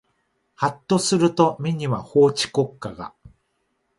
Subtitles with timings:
[0.55, 3.13] はっとすると目には法治国家が